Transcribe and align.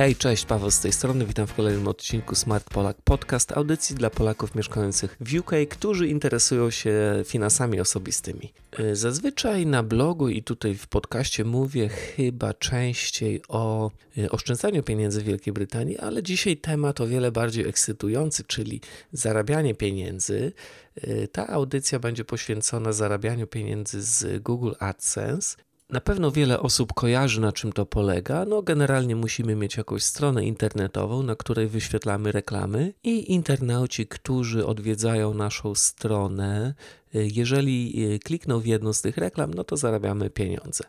Hej, 0.00 0.16
cześć, 0.16 0.44
Paweł 0.44 0.70
z 0.70 0.80
tej 0.80 0.92
strony, 0.92 1.26
witam 1.26 1.46
w 1.46 1.54
kolejnym 1.54 1.88
odcinku 1.88 2.34
Smart 2.34 2.70
Polak 2.70 2.96
Podcast, 3.04 3.52
audycji 3.52 3.96
dla 3.96 4.10
Polaków 4.10 4.54
mieszkających 4.54 5.16
w 5.20 5.34
UK, 5.38 5.50
którzy 5.70 6.08
interesują 6.08 6.70
się 6.70 7.22
finansami 7.26 7.80
osobistymi. 7.80 8.52
Y, 8.80 8.96
zazwyczaj 8.96 9.66
na 9.66 9.82
blogu 9.82 10.28
i 10.28 10.42
tutaj 10.42 10.74
w 10.74 10.86
podcaście 10.86 11.44
mówię 11.44 11.88
chyba 11.88 12.54
częściej 12.54 13.42
o 13.48 13.90
y, 14.18 14.30
oszczędzaniu 14.30 14.82
pieniędzy 14.82 15.20
w 15.20 15.24
Wielkiej 15.24 15.52
Brytanii, 15.52 15.98
ale 15.98 16.22
dzisiaj 16.22 16.56
temat 16.56 17.00
o 17.00 17.06
wiele 17.06 17.32
bardziej 17.32 17.68
ekscytujący, 17.68 18.44
czyli 18.44 18.80
zarabianie 19.12 19.74
pieniędzy. 19.74 20.52
Y, 21.04 21.28
ta 21.32 21.46
audycja 21.46 21.98
będzie 21.98 22.24
poświęcona 22.24 22.92
zarabianiu 22.92 23.46
pieniędzy 23.46 24.02
z 24.02 24.42
Google 24.42 24.72
AdSense. 24.78 25.56
Na 25.92 26.00
pewno 26.00 26.30
wiele 26.30 26.60
osób 26.60 26.92
kojarzy, 26.92 27.40
na 27.40 27.52
czym 27.52 27.72
to 27.72 27.86
polega. 27.86 28.44
No, 28.44 28.62
generalnie 28.62 29.16
musimy 29.16 29.56
mieć 29.56 29.76
jakąś 29.76 30.02
stronę 30.02 30.44
internetową, 30.44 31.22
na 31.22 31.36
której 31.36 31.66
wyświetlamy 31.66 32.32
reklamy, 32.32 32.92
i 33.04 33.32
internauci, 33.32 34.06
którzy 34.06 34.66
odwiedzają 34.66 35.34
naszą 35.34 35.74
stronę, 35.74 36.74
jeżeli 37.14 37.94
klikną 38.24 38.60
w 38.60 38.66
jedną 38.66 38.92
z 38.92 39.02
tych 39.02 39.16
reklam, 39.16 39.54
no 39.54 39.64
to 39.64 39.76
zarabiamy 39.76 40.30
pieniądze. 40.30 40.84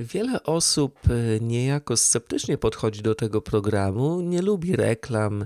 Wiele 0.00 0.42
osób 0.42 0.98
e, 1.10 1.40
niejako 1.40 1.96
sceptycznie 1.96 2.58
podchodzi 2.58 3.02
do 3.02 3.14
tego 3.14 3.40
programu, 3.40 4.20
nie 4.20 4.42
lubi 4.42 4.76
reklam. 4.76 5.42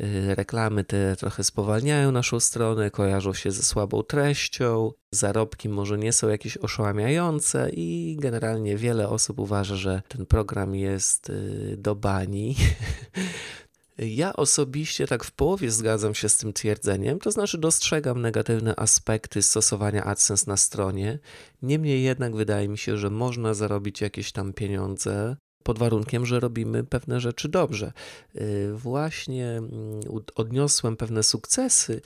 E, 0.00 0.34
reklamy 0.34 0.84
te 0.84 1.16
trochę 1.16 1.44
spowalniają 1.44 2.12
naszą 2.12 2.40
stronę, 2.40 2.90
kojarzą 2.90 3.34
się 3.34 3.50
ze 3.50 3.62
słabą 3.62 4.02
treścią, 4.02 4.92
zarobki 5.12 5.68
może 5.68 5.98
nie 5.98 6.12
są 6.12 6.28
jakieś 6.28 6.56
oszałamiające 6.56 7.70
i 7.72 8.16
generalnie 8.20 8.76
wiele 8.76 9.08
osób 9.08 9.38
uważa, 9.38 9.76
że 9.76 10.02
ten 10.08 10.26
program 10.26 10.74
jest 10.74 11.30
e, 11.30 11.76
do 11.76 11.94
bani. 11.94 12.56
Ja 13.98 14.32
osobiście 14.32 15.06
tak 15.06 15.24
w 15.24 15.32
połowie 15.32 15.70
zgadzam 15.70 16.14
się 16.14 16.28
z 16.28 16.36
tym 16.36 16.52
twierdzeniem, 16.52 17.18
to 17.18 17.30
znaczy 17.30 17.58
dostrzegam 17.58 18.22
negatywne 18.22 18.76
aspekty 18.76 19.42
stosowania 19.42 20.04
AdSense 20.04 20.50
na 20.50 20.56
stronie. 20.56 21.18
Niemniej 21.62 22.02
jednak 22.02 22.36
wydaje 22.36 22.68
mi 22.68 22.78
się, 22.78 22.96
że 22.96 23.10
można 23.10 23.54
zarobić 23.54 24.00
jakieś 24.00 24.32
tam 24.32 24.52
pieniądze 24.52 25.36
pod 25.68 25.78
warunkiem, 25.78 26.26
że 26.26 26.40
robimy 26.40 26.84
pewne 26.84 27.20
rzeczy 27.20 27.48
dobrze. 27.48 27.92
Y, 28.36 28.72
właśnie 28.74 29.46
mm, 29.48 30.00
odniosłem 30.34 30.96
pewne 30.96 31.22
sukcesy, 31.22 32.00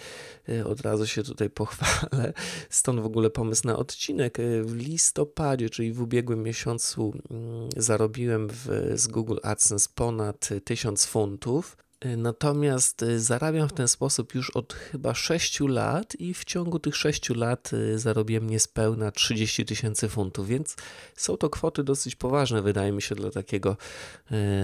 y, 0.49 0.67
od 0.67 0.81
razu 0.81 1.07
się 1.07 1.23
tutaj 1.23 1.51
pochwalę, 1.51 2.33
stąd 2.71 3.01
w 3.01 3.05
ogóle 3.05 3.31
pomysł 3.31 3.67
na 3.67 3.77
odcinek. 3.77 4.39
Y, 4.39 4.65
w 4.65 4.77
listopadzie, 4.77 5.71
czyli 5.71 5.93
w 5.93 6.03
ubiegłym 6.03 6.43
miesiącu, 6.43 7.13
mm, 7.31 7.69
zarobiłem 7.77 8.49
w, 8.49 8.93
z 8.95 9.07
Google 9.07 9.39
AdSense 9.43 9.89
ponad 9.95 10.49
1000 10.65 11.07
funtów. 11.07 11.77
Natomiast 12.17 13.03
y, 13.03 13.21
zarabiam 13.21 13.69
w 13.69 13.73
ten 13.73 13.89
sposób 13.89 14.35
już 14.35 14.51
od 14.51 14.73
chyba 14.73 15.15
6 15.15 15.61
lat 15.61 16.15
i 16.19 16.35
w 16.35 16.45
ciągu 16.45 16.79
tych 16.79 16.97
6 16.97 17.31
lat 17.31 17.73
y, 17.73 17.99
zarobiłem 17.99 18.51
niespełna 18.51 19.11
30 19.11 19.65
tysięcy 19.65 20.09
funtów, 20.09 20.47
więc 20.47 20.77
są 21.17 21.37
to 21.37 21.51
kwoty 21.51 21.85
dosyć 21.85 22.17
poważne, 22.17 22.63
wydaje 22.63 22.93
mi 22.93 23.03
się, 23.03 23.15
dla 23.15 23.31
takiego 23.31 23.77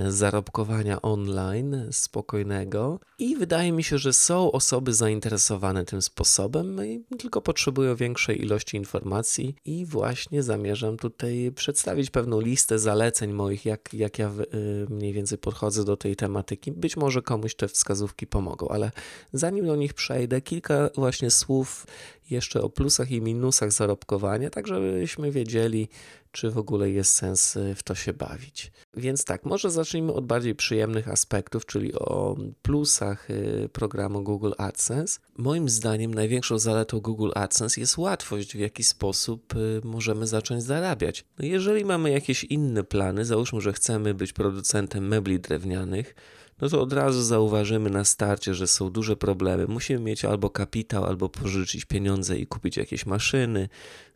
y, 0.07 0.13
zarobkowania 0.13 1.03
online 1.03 1.89
spokojnego. 1.91 3.01
I 3.19 3.37
wydaje 3.37 3.73
mi 3.73 3.85
się, 3.85 3.99
że 3.99 4.13
są 4.13 4.53
osoby 4.53 4.95
zainteresowane 4.95 5.85
tym 5.85 6.03
sposobem, 6.03 6.81
tylko 7.19 7.43
potrzebują 7.43 7.97
większej 7.97 8.43
ilości 8.43 8.77
informacji 8.77 9.55
i 9.65 9.87
właśnie 9.87 10.43
zamierzam 10.43 10.97
tutaj 10.97 11.53
przedstawić 11.55 12.11
pewną 12.11 12.41
listę 12.41 12.79
zaleceń 12.79 13.33
moich, 13.33 13.65
jak, 13.65 13.95
jak 13.95 14.19
ja 14.19 14.33
mniej 14.89 15.13
więcej 15.13 15.39
podchodzę 15.39 15.85
do 15.85 15.97
tej 15.97 16.17
tematyki. 16.17 16.73
Być 16.73 16.97
może 16.97 17.23
komuś 17.29 17.55
te 17.55 17.69
wskazówki 17.69 18.27
pomogą. 18.27 18.69
Ale 18.69 18.91
zanim 19.33 19.67
do 19.67 19.77
nich 19.77 19.95
przejdę, 19.95 20.41
kilka 20.41 20.91
właśnie 20.95 21.31
słów 21.31 21.87
jeszcze 22.31 22.63
o 22.63 22.71
plusach 22.71 23.11
i 23.11 23.21
minusach 23.21 23.73
zarobkowania, 23.73 24.51
tak 24.51 24.67
żebyśmy 24.67 25.31
wiedzieli, 25.31 25.89
czy 26.33 26.51
w 26.51 26.59
ogóle 26.59 26.91
jest 26.91 27.15
sens 27.15 27.57
y, 27.57 27.75
w 27.75 27.83
to 27.83 27.95
się 27.95 28.13
bawić. 28.13 28.73
Więc 28.97 29.25
tak, 29.25 29.45
może 29.45 29.71
zacznijmy 29.71 30.13
od 30.13 30.27
bardziej 30.27 30.55
przyjemnych 30.55 31.09
aspektów, 31.09 31.67
czyli 31.67 31.95
o 31.95 32.37
plusach 32.63 33.31
y, 33.31 33.69
programu 33.73 34.23
Google 34.23 34.53
AdSense. 34.59 35.21
Moim 35.37 35.69
zdaniem 35.69 36.15
największą 36.15 36.59
zaletą 36.59 37.01
Google 37.01 37.31
AdSense 37.35 37.81
jest 37.81 37.99
łatwość, 37.99 38.57
w 38.57 38.59
jaki 38.59 38.85
sposób 38.85 39.55
y, 39.55 39.81
możemy 39.85 40.27
zacząć 40.27 40.63
zarabiać. 40.63 41.25
No 41.39 41.45
jeżeli 41.47 41.85
mamy 41.85 42.11
jakieś 42.11 42.45
inne 42.45 42.85
plany, 42.85 43.25
załóżmy, 43.25 43.61
że 43.61 43.73
chcemy 43.73 44.15
być 44.15 44.33
producentem 44.33 45.09
mebli 45.09 45.41
drewnianych, 45.41 46.15
no 46.61 46.69
to 46.69 46.81
od 46.83 46.93
razu 46.93 47.23
zauważymy 47.23 47.91
na 47.91 48.05
starcie, 48.05 48.55
że 48.55 48.67
są 48.67 48.91
duże 48.91 49.17
problemy. 49.17 49.67
Musimy 49.67 50.01
mieć 50.01 50.25
albo 50.25 50.51
kapitał, 50.51 51.05
albo 51.05 51.29
pożyczyć 51.29 51.85
pieniądze 51.85 52.39
i 52.39 52.47
kupić 52.47 52.77
jakieś 52.77 53.07
maszyny, 53.07 53.69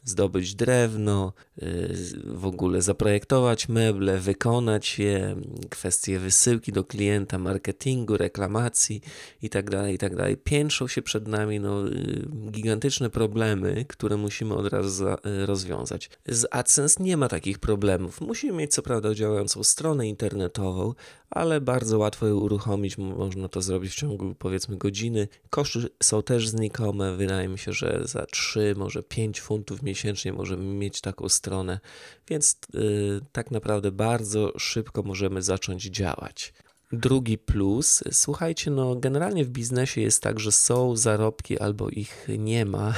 zdobyć 0.04 0.54
drewno, 0.54 1.32
y, 1.62 2.22
w 2.24 2.46
ogóle 2.46 2.82
zaprojektować 2.82 3.68
meble, 3.68 4.18
wykonać 4.18 4.98
je, 4.98 5.36
kwestie 5.70 6.18
wysyłki 6.18 6.72
do 6.72 6.84
klienta, 6.84 7.38
marketingu, 7.38 8.16
reklamacji 8.16 9.00
itd., 9.42 9.70
tak 9.70 9.90
itd. 9.90 10.16
Tak 10.16 10.42
Piętrzą 10.44 10.88
się 10.88 11.02
przed 11.02 11.28
nami 11.28 11.60
no, 11.60 11.88
y, 11.88 12.28
gigantyczne 12.50 13.10
problemy, 13.10 13.84
które 13.88 14.16
musimy 14.16 14.54
od 14.54 14.72
razu 14.72 15.08
y, 15.08 15.46
rozwiązać. 15.46 16.10
Z 16.26 16.46
AdSense 16.50 17.02
nie 17.02 17.16
ma 17.16 17.28
takich 17.28 17.58
problemów. 17.58 18.20
Musimy 18.20 18.52
mieć 18.52 18.72
co 18.72 18.82
prawda 18.82 19.14
działającą 19.14 19.64
stronę 19.64 20.08
internetową, 20.08 20.94
ale 21.34 21.60
bardzo 21.60 21.98
łatwo 21.98 22.26
ją 22.26 22.34
uruchomić. 22.34 22.98
Można 22.98 23.48
to 23.48 23.62
zrobić 23.62 23.92
w 23.92 23.94
ciągu 23.94 24.34
powiedzmy 24.38 24.76
godziny. 24.76 25.28
Koszty 25.50 25.88
są 26.02 26.22
też 26.22 26.48
znikome. 26.48 27.16
Wydaje 27.16 27.48
mi 27.48 27.58
się, 27.58 27.72
że 27.72 28.00
za 28.04 28.26
3, 28.26 28.74
może 28.76 29.02
5 29.02 29.40
funtów 29.40 29.82
miesięcznie 29.82 30.32
możemy 30.32 30.64
mieć 30.64 31.00
taką 31.00 31.28
stronę, 31.28 31.80
więc 32.28 32.56
yy, 32.74 33.20
tak 33.32 33.50
naprawdę 33.50 33.92
bardzo 33.92 34.52
szybko 34.58 35.02
możemy 35.02 35.42
zacząć 35.42 35.82
działać. 35.82 36.52
Drugi 36.92 37.38
plus, 37.38 38.02
słuchajcie, 38.10 38.70
no 38.70 38.96
generalnie 38.96 39.44
w 39.44 39.50
biznesie 39.50 40.00
jest 40.00 40.22
tak, 40.22 40.40
że 40.40 40.52
są 40.52 40.96
zarobki 40.96 41.58
albo 41.58 41.88
ich 41.88 42.28
nie 42.38 42.64
ma, 42.64 42.94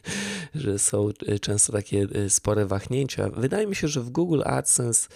że 0.54 0.78
są 0.78 1.08
y, 1.28 1.38
często 1.38 1.72
takie 1.72 2.06
y, 2.16 2.30
spore 2.30 2.66
wahnięcia. 2.66 3.28
Wydaje 3.28 3.66
mi 3.66 3.76
się, 3.76 3.88
że 3.88 4.00
w 4.00 4.10
Google 4.10 4.42
AdSense 4.44 5.08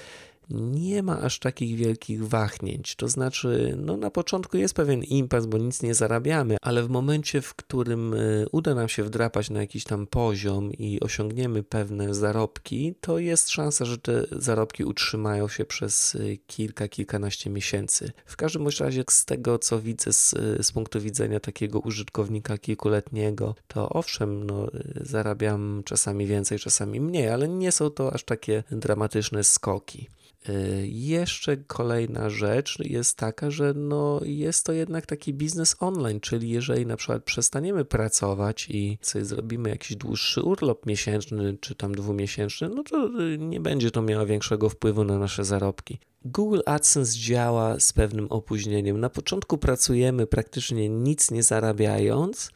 nie 0.50 1.02
ma 1.02 1.20
aż 1.20 1.38
takich 1.38 1.76
wielkich 1.76 2.28
wahnięć. 2.28 2.96
To 2.96 3.08
znaczy, 3.08 3.74
no 3.78 3.96
na 3.96 4.10
początku 4.10 4.56
jest 4.56 4.74
pewien 4.74 5.04
impas, 5.04 5.46
bo 5.46 5.58
nic 5.58 5.82
nie 5.82 5.94
zarabiamy, 5.94 6.56
ale 6.60 6.82
w 6.82 6.88
momencie, 6.90 7.40
w 7.40 7.54
którym 7.54 8.14
y, 8.14 8.46
uda 8.52 8.74
nam 8.74 8.88
się 8.88 9.04
wdrapać 9.04 9.50
na 9.50 9.60
jakiś 9.60 9.84
tam 9.84 10.06
poziom 10.06 10.72
i 10.72 11.00
osiągniemy 11.00 11.62
pewne 11.62 12.14
zarobki, 12.14 12.94
to 13.00 13.18
jest 13.18 13.48
szansa, 13.48 13.84
że 13.84 13.98
te 13.98 14.24
zarobki 14.32 14.84
utrzymają 14.84 15.48
się 15.48 15.64
przez 15.64 16.14
y, 16.14 16.38
kilka, 16.46 16.88
kilkanaście 16.88 17.50
miesięcy. 17.50 18.12
W 18.26 18.36
każdym 18.36 18.68
razie, 18.80 19.04
z 19.10 19.24
tego 19.24 19.58
co 19.58 19.80
widzę 19.80 20.12
z, 20.12 20.30
z 20.66 20.72
punktu 20.72 21.00
widzenia 21.00 21.40
takiego 21.40 21.78
użytkownika 21.78 22.58
kilkuletniego, 22.58 23.54
to 23.68 23.88
owszem, 23.88 24.44
no, 24.46 24.66
zarabiam 25.00 25.82
czasami 25.84 26.26
więcej, 26.26 26.58
czasami 26.58 27.00
mniej, 27.00 27.28
ale 27.28 27.48
nie 27.48 27.72
są 27.72 27.90
to 27.90 28.12
aż 28.12 28.24
takie 28.24 28.64
dramatyczne 28.70 29.44
skoki. 29.44 30.08
Y, 30.48 30.86
jeszcze 30.88 31.56
kolejna 31.56 32.30
rzecz 32.30 32.78
jest 32.78 33.16
taka, 33.16 33.50
że 33.50 33.72
no 33.74 34.20
jest 34.24 34.66
to 34.66 34.72
jednak 34.72 35.06
taki 35.06 35.34
biznes 35.34 35.76
online, 35.80 36.20
czyli 36.20 36.50
jeżeli 36.50 36.86
na 36.86 36.96
przykład 36.96 37.24
przestaniemy 37.24 37.84
pracować 37.84 38.66
i 38.70 38.98
sobie 39.02 39.24
zrobimy 39.24 39.68
jakiś 39.68 39.96
dłuższy 39.96 40.42
urlop 40.42 40.86
miesięczny 40.86 41.56
czy 41.60 41.74
tam 41.74 41.94
dwumiesięczny, 41.94 42.68
no 42.68 42.82
to 42.82 43.06
y, 43.20 43.38
nie 43.38 43.60
będzie 43.60 43.90
to 43.90 44.02
miało 44.02 44.26
większego 44.26 44.68
wpływu 44.68 45.04
na 45.04 45.18
nasze 45.18 45.44
zarobki. 45.44 45.98
Google 46.24 46.60
AdSense 46.66 47.18
działa 47.18 47.80
z 47.80 47.92
pewnym 47.92 48.26
opóźnieniem. 48.30 49.00
Na 49.00 49.10
początku 49.10 49.58
pracujemy 49.58 50.26
praktycznie 50.26 50.88
nic 50.88 51.30
nie 51.30 51.42
zarabiając, 51.42 52.50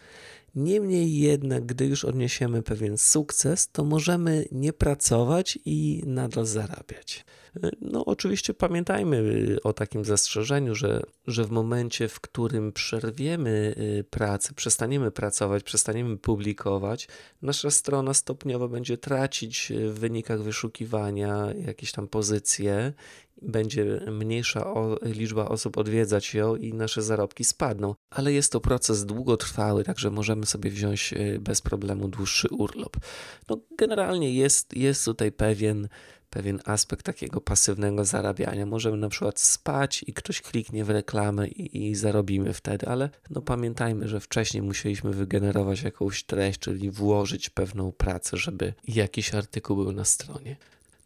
Niemniej 0.58 1.19
jednak, 1.19 1.66
gdy 1.66 1.87
już 1.87 2.05
odniesiemy 2.05 2.62
pewien 2.62 2.99
sukces, 2.99 3.70
to 3.70 3.84
możemy 3.84 4.44
nie 4.52 4.72
pracować 4.72 5.58
i 5.64 6.02
nadal 6.06 6.46
zarabiać. 6.46 7.25
No, 7.81 8.05
oczywiście 8.05 8.55
pamiętajmy 8.55 9.16
y, 9.16 9.62
o 9.62 9.72
takim 9.72 10.05
zastrzeżeniu, 10.05 10.75
że, 10.75 11.02
że 11.26 11.44
w 11.44 11.50
momencie, 11.50 12.08
w 12.08 12.20
którym 12.20 12.72
przerwiemy 12.72 13.75
y, 14.00 14.05
pracę, 14.10 14.55
przestaniemy 14.55 15.10
pracować, 15.10 15.62
przestaniemy 15.62 16.16
publikować, 16.16 17.08
nasza 17.43 17.70
strona 17.70 18.14
stopniowo 18.14 18.69
będzie 18.69 18.99
tracić 18.99 19.70
y, 19.70 19.90
w 19.90 19.99
wynikach 19.99 20.43
wyszukiwania 20.43 21.46
jakieś 21.66 21.93
tam 21.93 22.08
pozycje 22.08 22.93
będzie 23.43 24.00
mniejsza 24.11 24.75
liczba 25.02 25.49
osób 25.49 25.79
odwiedzać 25.79 26.35
ją 26.35 26.56
i 26.56 26.75
nasze 26.75 27.02
zarobki 27.02 27.44
spadną. 27.44 27.94
Ale 28.11 28.32
jest 28.32 28.52
to 28.52 28.61
proces 28.61 29.06
długotrwały, 29.06 29.85
także 29.85 30.11
możemy 30.11 30.46
sobie 30.46 30.70
wziąć 30.70 31.14
bez 31.40 31.62
problemu 31.62 32.08
dłuższy 32.08 32.49
urlop. 32.49 32.96
No, 33.49 33.58
generalnie 33.79 34.35
jest, 34.35 34.76
jest 34.76 35.05
tutaj 35.05 35.32
pewien 35.32 35.88
pewien 36.31 36.61
aspekt 36.64 37.06
takiego 37.06 37.40
pasywnego 37.40 38.05
zarabiania. 38.05 38.67
Możemy 38.67 38.96
na 38.96 39.08
przykład 39.08 39.40
spać 39.40 40.05
i 40.06 40.12
ktoś 40.12 40.40
kliknie 40.40 40.85
w 40.85 40.90
reklamę 40.90 41.49
i, 41.49 41.88
i 41.88 41.94
zarobimy 41.94 42.52
wtedy, 42.52 42.87
ale 42.87 43.11
no 43.31 43.43
pamiętajmy, 43.43 44.08
że 44.08 44.20
wcześniej 44.20 44.62
musieliśmy 44.62 45.11
wygenerować 45.11 45.82
jakąś 45.82 46.25
treść, 46.25 46.58
czyli 46.58 46.90
włożyć 46.90 47.50
pewną 47.50 47.93
pracę, 47.93 48.37
żeby 48.37 48.75
jakiś 48.88 49.35
artykuł 49.35 49.76
był 49.76 49.93
na 49.93 50.05
stronie. 50.05 50.56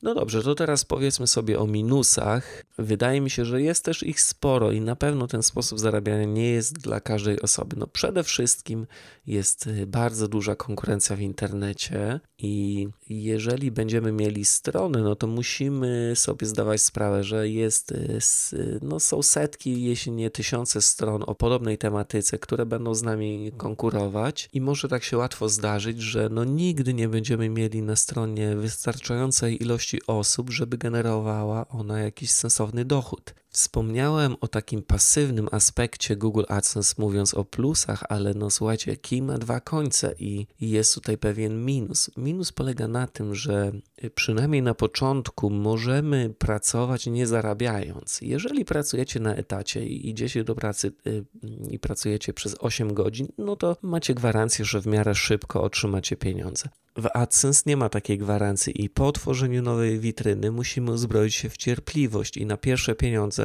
No 0.02 0.14
dobrze, 0.14 0.42
to 0.42 0.54
teraz 0.54 0.84
powiedzmy 0.84 1.26
sobie 1.26 1.58
o 1.58 1.66
minusach. 1.66 2.64
Wydaje 2.78 3.20
mi 3.20 3.30
się, 3.30 3.44
że 3.44 3.62
jest 3.62 3.84
też 3.84 4.02
ich 4.02 4.20
sporo 4.20 4.72
i 4.72 4.80
na 4.80 4.96
pewno 4.96 5.26
ten 5.26 5.42
sposób 5.42 5.78
zarabiania 5.78 6.24
nie 6.24 6.50
jest 6.50 6.78
dla 6.78 7.00
każdej 7.00 7.40
osoby. 7.40 7.76
No 7.76 7.86
przede 7.86 8.22
wszystkim 8.22 8.86
jest 9.26 9.66
y, 9.66 9.86
bardzo 9.86 10.28
duża 10.28 10.56
konkurencja 10.56 11.16
w 11.16 11.20
internecie 11.20 12.20
i 12.38 12.88
jeżeli 13.08 13.70
będziemy 13.70 14.12
mieli 14.12 14.44
strony, 14.44 15.02
no 15.02 15.16
to 15.16 15.26
musimy 15.26 16.12
sobie 16.16 16.46
zdawać 16.46 16.82
sprawę, 16.82 17.24
że 17.24 17.48
jest, 17.48 17.92
y, 17.92 18.78
no 18.82 19.00
są 19.00 19.22
setki, 19.22 19.82
jeśli 19.82 20.12
nie 20.12 20.30
tysiące 20.30 20.82
stron 20.82 21.24
o 21.26 21.34
podobnej 21.34 21.78
tematyce, 21.78 22.38
które 22.38 22.66
będą 22.66 22.94
z 22.94 23.02
nami 23.02 23.52
konkurować 23.56 24.48
i 24.52 24.60
może 24.60 24.88
tak 24.88 25.04
się 25.04 25.16
łatwo 25.16 25.48
zdarzyć, 25.48 26.00
że 26.00 26.28
no 26.28 26.44
nigdy 26.44 26.94
nie 26.94 27.08
będziemy 27.08 27.48
mieli 27.48 27.82
na 27.82 27.96
stronie 27.96 28.56
wystarczającej 28.56 29.62
ilości 29.62 29.91
ilości 29.92 30.06
osób, 30.06 30.50
żeby 30.50 30.78
generowała 30.78 31.68
ona 31.68 32.00
jakiś 32.00 32.30
sensowny 32.30 32.84
dochód. 32.84 33.34
Wspomniałem 33.52 34.36
o 34.40 34.48
takim 34.48 34.82
pasywnym 34.82 35.48
aspekcie 35.50 36.16
Google 36.16 36.44
AdSense, 36.48 36.94
mówiąc 36.98 37.34
o 37.34 37.44
plusach, 37.44 38.04
ale 38.08 38.34
no 38.34 38.50
słuchajcie, 38.50 38.96
kij 38.96 39.22
ma 39.22 39.38
dwa 39.38 39.60
końce 39.60 40.14
i, 40.18 40.46
jest 40.60 40.94
tutaj 40.94 41.18
pewien 41.18 41.64
minus. 41.64 42.10
Minus 42.16 42.52
polega 42.52 42.88
na 42.88 43.06
tym, 43.06 43.34
że 43.34 43.72
przynajmniej 44.14 44.62
na 44.62 44.74
początku 44.74 45.50
możemy 45.50 46.34
pracować 46.38 47.06
nie 47.06 47.26
zarabiając. 47.26 48.20
Jeżeli 48.20 48.64
pracujecie 48.64 49.20
na 49.20 49.34
etacie 49.34 49.86
i 49.86 50.08
idziecie 50.10 50.44
do 50.44 50.54
pracy 50.54 50.92
y, 51.06 51.24
i 51.70 51.78
pracujecie 51.78 52.32
przez 52.32 52.56
8 52.60 52.94
godzin, 52.94 53.28
no 53.38 53.56
to 53.56 53.76
macie 53.82 54.14
gwarancję, 54.14 54.64
że 54.64 54.80
w 54.80 54.86
miarę 54.86 55.14
szybko 55.14 55.62
otrzymacie 55.62 56.16
pieniądze. 56.16 56.68
W 56.96 57.08
AdSense 57.14 57.62
nie 57.66 57.76
ma 57.76 57.88
takiej 57.88 58.18
gwarancji 58.18 58.84
i 58.84 58.90
po 58.90 59.12
tworzeniu 59.12 59.62
nowej 59.62 59.98
witryny 59.98 60.50
musimy 60.50 60.92
uzbroić 60.92 61.34
się 61.34 61.48
w 61.48 61.56
cierpliwość 61.56 62.36
i 62.36 62.46
na 62.46 62.56
pierwsze 62.56 62.94
pieniądze 62.94 63.41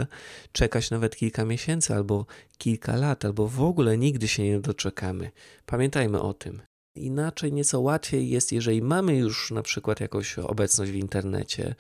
czekać 0.52 0.92
nawet 0.92 1.16
kilka 1.16 1.46
miesięcy 1.46 1.96
albo 1.96 2.26
kilka 2.58 2.96
lat, 2.96 3.26
albo 3.26 3.48
w 3.48 3.62
ogóle 3.62 3.98
nigdy 3.98 4.28
się 4.28 4.44
nie 4.44 4.60
doczekamy. 4.60 5.32
Pamiętajmy 5.66 6.22
o 6.22 6.34
tym. 6.34 6.62
Inaczej 6.96 7.54
nieco 7.54 7.80
łatwiej 7.80 8.30
jest, 8.30 8.52
jeżeli 8.52 8.82
mamy 8.82 9.16
już 9.16 9.52
na 9.52 9.62
przykład 9.62 10.00
jakąś 10.00 10.40
obecność 10.40 10.92
w 10.92 10.96
internecie, 10.96 11.76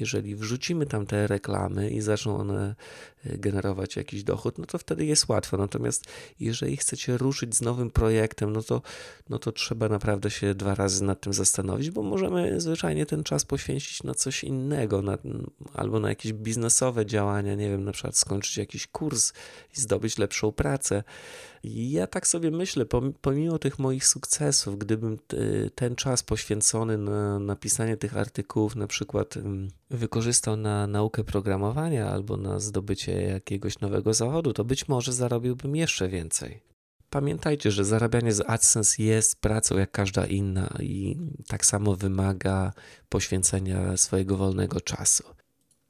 jeżeli 0.00 0.36
wrzucimy 0.36 0.86
tam 0.86 1.06
te 1.06 1.26
reklamy 1.26 1.90
i 1.90 2.00
zaczną 2.00 2.36
one 2.36 2.74
generować 3.24 3.96
jakiś 3.96 4.24
dochód, 4.24 4.58
no 4.58 4.66
to 4.66 4.78
wtedy 4.78 5.04
jest 5.04 5.28
łatwo. 5.28 5.56
Natomiast 5.56 6.04
jeżeli 6.40 6.76
chcecie 6.76 7.16
ruszyć 7.16 7.56
z 7.56 7.60
nowym 7.60 7.90
projektem, 7.90 8.52
no 8.52 8.62
to, 8.62 8.82
no 9.28 9.38
to 9.38 9.52
trzeba 9.52 9.88
naprawdę 9.88 10.30
się 10.30 10.54
dwa 10.54 10.74
razy 10.74 11.04
nad 11.04 11.20
tym 11.20 11.32
zastanowić, 11.32 11.90
bo 11.90 12.02
możemy 12.02 12.60
zwyczajnie 12.60 13.06
ten 13.06 13.24
czas 13.24 13.44
poświęcić 13.44 14.02
na 14.02 14.14
coś 14.14 14.44
innego, 14.44 15.02
na, 15.02 15.18
albo 15.74 16.00
na 16.00 16.08
jakieś 16.08 16.32
biznesowe 16.32 17.06
działania, 17.06 17.54
nie 17.54 17.68
wiem, 17.68 17.84
na 17.84 17.92
przykład 17.92 18.16
skończyć 18.16 18.56
jakiś 18.56 18.86
kurs 18.86 19.32
i 19.76 19.80
zdobyć 19.80 20.18
lepszą 20.18 20.52
pracę. 20.52 21.02
I 21.64 21.90
ja 21.90 22.06
tak 22.06 22.26
sobie 22.26 22.50
myślę, 22.50 22.84
pomimo 23.20 23.58
tych 23.58 23.78
moich 23.78 24.06
sukcesów, 24.06 24.78
gdybym 24.78 25.18
ten 25.74 25.96
czas 25.96 26.22
poświęcony 26.22 26.98
na 26.98 27.38
napisanie 27.38 27.96
tych 27.96 28.16
artykułów, 28.16 28.76
na 28.76 28.86
przykład 28.86 29.34
wykorzystał 29.90 30.56
na 30.56 30.86
naukę 30.86 31.24
programowania 31.24 32.08
albo 32.08 32.36
na 32.36 32.60
zdobycie 32.60 33.11
jakiegoś 33.14 33.80
nowego 33.80 34.14
zawodu, 34.14 34.52
to 34.52 34.64
być 34.64 34.88
może 34.88 35.12
zarobiłbym 35.12 35.76
jeszcze 35.76 36.08
więcej. 36.08 36.60
Pamiętajcie, 37.10 37.70
że 37.70 37.84
zarabianie 37.84 38.32
z 38.32 38.50
AdSense 38.50 39.02
jest 39.02 39.40
pracą 39.40 39.78
jak 39.78 39.90
każda 39.90 40.26
inna 40.26 40.74
i 40.80 41.16
tak 41.48 41.66
samo 41.66 41.96
wymaga 41.96 42.72
poświęcenia 43.08 43.96
swojego 43.96 44.36
wolnego 44.36 44.80
czasu. 44.80 45.24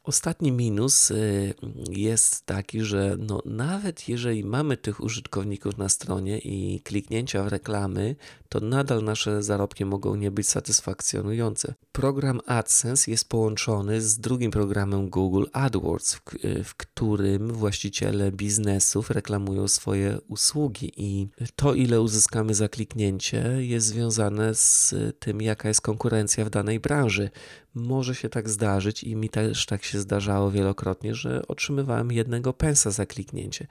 Ostatni 0.05 0.53
minus 0.53 1.11
y, 1.11 1.55
jest 1.91 2.47
taki, 2.47 2.81
że 2.81 3.17
no 3.19 3.43
nawet 3.45 4.09
jeżeli 4.09 4.45
mamy 4.45 4.77
tych 4.77 5.01
użytkowników 5.01 5.79
na 5.79 5.89
stronie 5.89 6.39
i 6.39 6.81
kliknięcia 6.81 7.43
w 7.43 7.49
reklamy, 7.49 8.17
to 8.49 8.61
nadal 8.61 9.05
nasze 9.05 9.43
zarobki 9.43 9.85
mogą 9.85 10.15
nie 10.15 10.31
być 10.31 10.49
satysfakcjonujące. 10.49 11.75
Program 11.93 12.41
AdSense 12.47 13.11
jest 13.11 13.29
połączony 13.29 14.01
z 14.01 14.19
drugim 14.19 14.51
programem 14.51 15.11
Google 15.11 15.45
AdWords, 15.53 16.15
w, 16.15 16.23
w 16.65 16.75
którym 16.75 17.53
właściciele 17.53 18.33
biznesów 18.33 19.11
reklamują 19.11 19.69
swoje 19.69 20.19
usługi 20.29 20.93
i 20.97 21.29
to 21.57 21.75
ile 21.75 22.01
uzyskamy 22.01 22.55
za 22.55 22.69
kliknięcie 22.69 23.57
jest 23.59 23.87
związane 23.87 24.55
z 24.55 24.95
tym 25.19 25.43
jaka 25.43 25.69
jest 25.69 25.81
konkurencja 25.81 26.45
w 26.45 26.51
danej 26.51 26.81
branży. 26.81 27.31
Może 27.75 28.15
się 28.15 28.29
tak 28.29 28.49
zdarzyć 28.49 29.05
i 29.05 29.17
mi 29.17 29.29
też 29.29 29.67
tak 29.67 29.85
się 29.85 30.01
zdarzało 30.01 30.51
wielokrotnie, 30.51 31.15
że 31.15 31.43
otrzymywałem 31.49 32.13
jednego 32.13 32.53
pensa 32.53 32.91
za 32.91 33.07
kliknięcie. 33.07 33.67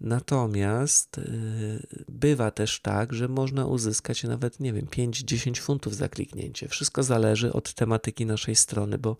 Natomiast 0.00 1.16
yy, 1.16 2.04
bywa 2.08 2.50
też 2.50 2.80
tak, 2.80 3.12
że 3.12 3.28
można 3.28 3.66
uzyskać 3.66 4.24
nawet, 4.24 4.60
nie 4.60 4.72
wiem, 4.72 4.86
5-10 4.86 5.60
funtów 5.60 5.96
za 5.96 6.08
kliknięcie. 6.08 6.68
Wszystko 6.68 7.02
zależy 7.02 7.52
od 7.52 7.74
tematyki 7.74 8.26
naszej 8.26 8.56
strony, 8.56 8.98
bo 8.98 9.16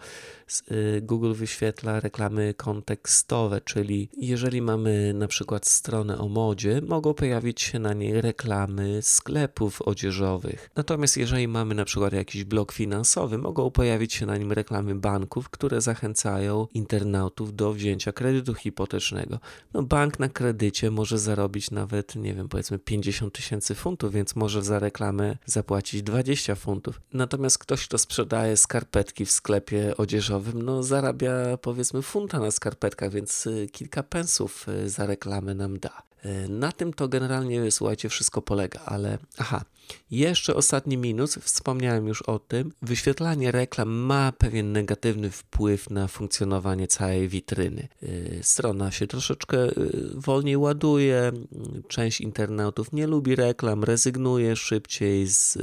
yy, 0.71 1.03
Google 1.03 1.33
wyświetla 1.33 2.01
reklamy 2.01 2.55
kontekstowe, 2.55 3.61
czyli 3.61 4.09
jeżeli 4.17 4.63
mamy 4.63 5.13
na 5.15 5.29
przykład 5.29 5.67
stronę 5.67 6.19
o 6.19 6.29
modzie, 6.29 6.81
mogą 6.87 7.15
pojawić 7.15 7.63
się 7.63 7.79
na 7.79 7.93
niej 7.93 8.21
reklamy 8.21 9.03
sklepów 9.03 9.83
odzieżowych. 9.83 10.71
Natomiast 10.77 11.17
jeżeli 11.17 11.49
mamy 11.49 11.75
na 11.75 11.85
przykład 11.85 12.13
jakiś 12.13 12.45
blog 12.45 12.73
finansowy, 12.73 13.39
mogą 13.39 13.71
pojawić 13.71 14.15
się 14.15 14.24
na 14.27 14.37
nim 14.37 14.53
reklamy 14.53 14.95
banków, 14.95 15.51
które 15.51 15.81
zachęcają 15.81 16.67
internautów 16.75 17.57
do 17.57 17.73
wzięcia 17.73 18.13
kredytu 18.13 18.55
hipotecznego. 18.55 19.39
No 19.75 19.83
bank 19.83 20.19
na 20.19 20.29
kredycie 20.29 20.91
może 20.91 21.19
zarobić 21.19 21.71
nawet, 21.71 22.17
nie 22.17 22.35
wiem, 22.35 22.49
powiedzmy 22.49 22.79
50 22.79 23.35
tysięcy 23.35 23.75
funtów, 23.75 24.13
więc 24.13 24.37
może 24.37 24.63
za 24.63 24.79
reklamę 24.79 25.37
zapłacić 25.47 26.03
20 26.03 26.55
funtów. 26.55 27.01
Natomiast 27.13 27.59
ktoś, 27.59 27.89
kto 27.89 27.99
sprzedaje 27.99 28.57
skarpetki 28.57 29.25
w 29.25 29.31
sklepie 29.31 29.97
odzieżowym, 29.97 30.63
no 30.63 30.83
zarabia 30.83 31.57
powiedzmy 31.63 32.03
funta 32.03 32.39
na 32.41 32.51
skarpetkach, 32.51 33.11
więc 33.11 33.47
y, 33.47 33.69
kilka 33.73 34.03
pensów 34.03 34.69
y, 34.69 34.91
za 34.91 35.07
reklamę 35.07 35.55
nam 35.55 35.79
da. 35.79 36.03
Y, 36.25 36.49
na 36.49 36.73
tym 36.73 36.93
to 36.93 37.09
generalnie, 37.09 37.71
słuchajcie, 37.71 38.09
wszystko 38.09 38.43
polega, 38.43 38.81
ale 38.85 39.19
aha, 39.39 39.65
jeszcze 40.11 40.55
ostatni 40.55 40.97
minus, 40.97 41.35
wspomniałem 41.35 42.07
już 42.07 42.23
o 42.23 42.39
tym, 42.39 42.73
wyświetlanie 42.83 43.53
reklam 43.53 43.89
ma 43.89 44.33
pewien 44.33 44.73
negatywny 44.73 45.31
wpływ 45.31 45.91
na 45.91 46.09
funkcjonowanie 46.09 46.87
całej 46.87 47.29
witryny. 47.29 47.89
Y, 48.03 48.41
strona 48.43 48.91
się 48.91 49.07
troszeczkę 49.07 49.69
y, 49.69 50.11
wolniej 50.15 50.57
ładuje, 50.57 51.33
część 51.89 52.21
internautów 52.21 52.93
nie 52.93 53.07
lubi 53.07 53.37
reklam, 53.37 53.85
rezygnuje 53.85 54.57
szybciej, 54.57 55.27
z, 55.27 55.59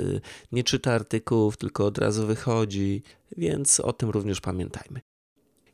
nie 0.51 0.63
czyta 0.63 0.93
artykułów, 0.93 1.57
tylko 1.57 1.85
od 1.85 1.97
razu 1.97 2.27
wychodzi, 2.27 3.03
więc 3.37 3.79
o 3.79 3.93
tym 3.93 4.09
również 4.09 4.41
pamiętajmy. 4.41 5.01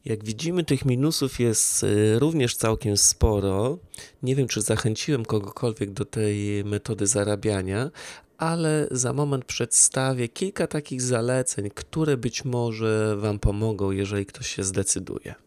Jak 0.08 0.24
widzimy, 0.24 0.63
tych 0.63 0.86
minusów 0.86 1.39
jest 1.39 1.84
y, 1.84 2.20
również 2.20 2.56
całkiem 2.56 2.98
sporo. 2.98 3.77
Nie 4.24 4.36
wiem, 4.36 4.48
czy 4.48 4.62
zachęciłem 4.62 5.25
kogokolwiek 5.25 5.92
do 5.92 6.06
tej 6.06 6.66
metody 6.66 7.08
zarabiania, 7.08 7.92
ale 8.38 8.88
za 8.91 9.13
moment 9.13 9.46
przedstawię 9.46 10.27
kilka 10.27 10.67
takich 10.67 11.01
zaleceń, 11.01 11.70
które 11.70 12.17
być 12.17 12.46
może 12.46 13.15
Wam 13.17 13.39
pomogą, 13.39 13.91
jeżeli 13.91 14.25
ktoś 14.25 14.48
się 14.48 14.63
zdecyduje. 14.63 15.47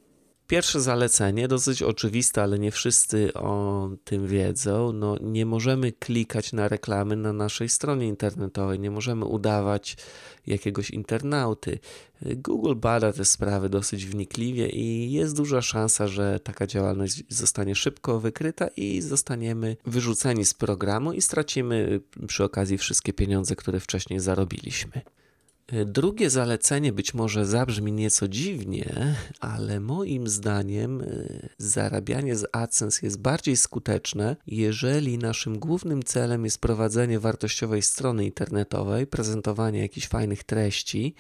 Pierwsze 0.51 0.81
zalecenie, 0.81 1.49
dosyć 1.49 1.83
oczywiste, 1.83 2.43
ale 2.43 2.59
nie 2.59 2.71
wszyscy 2.71 3.35
o 3.35 3.91
tym 4.05 4.27
wiedzą. 4.27 4.93
No, 4.93 5.17
nie 5.21 5.47
możemy 5.47 5.93
klikać 5.93 6.53
na 6.53 6.69
reklamy 6.69 7.17
na 7.17 7.33
naszej 7.33 7.69
stronie 7.69 8.07
internetowej, 8.07 8.81
nie 8.81 8.91
możemy 8.91 9.25
udawać 9.25 9.97
jakiegoś 10.47 10.91
internauty. 10.91 11.79
Google 12.23 12.75
bada 12.77 13.13
te 13.13 13.25
sprawy 13.25 13.69
dosyć 13.69 14.07
wnikliwie 14.07 14.69
i 14.69 15.13
jest 15.13 15.37
duża 15.37 15.63
szansa, 15.63 16.07
że 16.07 16.41
taka 16.41 16.67
działalność 16.67 17.23
zostanie 17.29 17.75
szybko 17.75 18.21
wykryta 18.21 18.69
i 18.77 19.01
zostaniemy 19.01 19.77
wyrzuceni 19.87 20.45
z 20.45 20.55
programu 20.55 21.13
i 21.13 21.23
stracimy 21.23 22.01
przy 22.27 22.45
okazji 22.45 22.79
wszystkie 22.79 23.13
pieniądze, 23.13 23.57
które 23.57 23.81
wcześniej 23.81 24.21
zarobiliśmy. 24.21 25.01
Drugie 25.87 26.31
zalecenie 26.31 26.93
być 26.93 27.15
może 27.15 27.47
zabrzmi 27.47 27.93
nieco 27.93 28.29
dziwnie, 28.29 29.17
ale 29.41 29.81
moim 29.81 30.29
zdaniem 30.29 31.01
e, 31.01 31.07
zarabianie 31.59 32.37
z 32.37 32.47
AdSense 32.53 33.07
jest 33.07 33.21
bardziej 33.21 33.57
skuteczne, 33.57 34.37
jeżeli 34.47 35.19
naszym 35.19 35.59
głównym 35.59 36.03
celem 36.03 36.45
jest 36.45 36.59
prowadzenie 36.59 37.21
wartościowej 37.21 37.83
strony 37.83 38.25
internetowej, 38.25 39.07
prezentowanie 39.07 39.81
jakichś 39.81 40.09
fajnych 40.09 40.45
treści, 40.45 41.15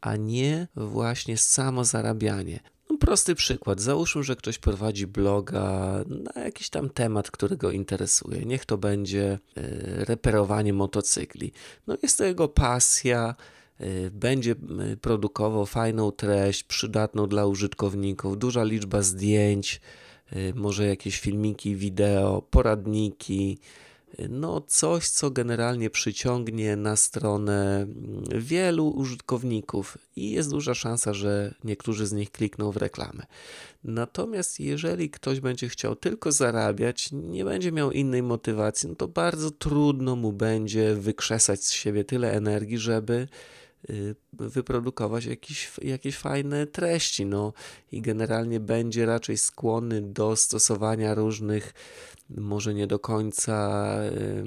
a 0.00 0.16
nie 0.16 0.68
właśnie 0.76 1.38
samo 1.38 1.84
zarabianie. 1.84 2.60
No, 2.90 2.98
prosty 2.98 3.34
przykład. 3.34 3.80
Załóżmy, 3.80 4.22
że 4.22 4.36
ktoś 4.36 4.58
prowadzi 4.58 5.06
bloga 5.06 6.04
na 6.34 6.42
jakiś 6.42 6.70
tam 6.70 6.90
temat, 6.90 7.30
który 7.30 7.56
go 7.56 7.70
interesuje. 7.70 8.44
Niech 8.44 8.64
to 8.64 8.78
będzie 8.78 9.38
y, 9.58 10.04
reperowanie 10.04 10.72
motocykli. 10.72 11.52
No 11.86 11.96
jest 12.02 12.18
to 12.18 12.24
jego 12.24 12.48
pasja 12.48 13.34
będzie 14.12 14.54
y, 14.92 14.96
produkował 14.96 15.66
fajną 15.66 16.12
treść, 16.12 16.64
przydatną 16.64 17.26
dla 17.26 17.46
użytkowników, 17.46 18.38
duża 18.38 18.64
liczba 18.64 19.02
zdjęć, 19.02 19.80
y, 20.32 20.52
może 20.54 20.86
jakieś 20.86 21.20
filmiki, 21.20 21.76
wideo, 21.76 22.42
poradniki, 22.50 23.58
no 24.28 24.60
coś, 24.60 25.08
co 25.08 25.30
generalnie 25.30 25.90
przyciągnie 25.90 26.76
na 26.76 26.96
stronę 26.96 27.76
mm, 27.76 28.24
wielu 28.34 28.88
użytkowników 28.88 29.98
i 30.16 30.30
jest 30.30 30.50
duża 30.50 30.74
szansa, 30.74 31.14
że 31.14 31.54
niektórzy 31.64 32.06
z 32.06 32.12
nich 32.12 32.30
klikną 32.30 32.72
w 32.72 32.76
reklamę. 32.76 33.26
Natomiast 33.84 34.60
jeżeli 34.60 35.10
ktoś 35.10 35.40
będzie 35.40 35.68
chciał 35.68 35.96
tylko 35.96 36.32
zarabiać, 36.32 37.08
nie 37.12 37.44
będzie 37.44 37.72
miał 37.72 37.90
innej 37.90 38.22
motywacji, 38.22 38.88
no 38.88 38.94
to 38.94 39.08
bardzo 39.08 39.50
trudno 39.50 40.16
mu 40.16 40.32
będzie 40.32 40.94
wykrzesać 40.94 41.64
z 41.64 41.72
siebie 41.72 42.04
tyle 42.04 42.32
energii, 42.32 42.78
żeby 42.78 43.28
Y, 43.30 43.69
wyprodukować 44.32 45.24
jakieś, 45.24 45.70
jakieś 45.82 46.16
fajne 46.16 46.66
treści. 46.66 47.26
No 47.26 47.52
i 47.92 48.02
generalnie 48.02 48.60
będzie 48.60 49.06
raczej 49.06 49.38
skłonny 49.38 50.02
do 50.02 50.36
stosowania 50.36 51.14
różnych, 51.14 51.74
może 52.30 52.74
nie 52.74 52.86
do 52.86 52.98
końca 52.98 53.94
y, 54.04 54.44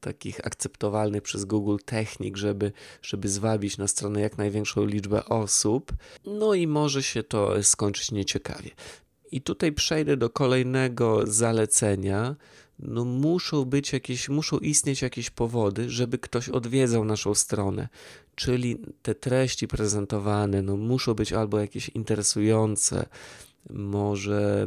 takich 0.00 0.46
akceptowalnych 0.46 1.22
przez 1.22 1.44
Google 1.44 1.76
technik, 1.84 2.36
żeby, 2.36 2.72
żeby 3.02 3.28
zwabić 3.28 3.78
na 3.78 3.88
stronę 3.88 4.20
jak 4.20 4.38
największą 4.38 4.84
liczbę 4.84 5.24
osób. 5.24 5.92
No 6.24 6.54
i 6.54 6.66
może 6.66 7.02
się 7.02 7.22
to 7.22 7.62
skończyć 7.62 8.10
nieciekawie. 8.12 8.70
I 9.32 9.42
tutaj 9.42 9.72
przejdę 9.72 10.16
do 10.16 10.30
kolejnego 10.30 11.26
zalecenia, 11.26 12.36
no 12.82 13.04
muszą 13.04 13.64
być 13.64 13.92
jakieś, 13.92 14.28
muszą 14.28 14.58
istnieć 14.58 15.02
jakieś 15.02 15.30
powody, 15.30 15.90
żeby 15.90 16.18
ktoś 16.18 16.48
odwiedzał 16.48 17.04
naszą 17.04 17.34
stronę. 17.34 17.88
Czyli 18.34 18.78
te 19.02 19.14
treści 19.14 19.68
prezentowane 19.68 20.62
no, 20.62 20.76
muszą 20.76 21.14
być 21.14 21.32
albo 21.32 21.60
jakieś 21.60 21.88
interesujące, 21.88 23.06
może 23.70 24.66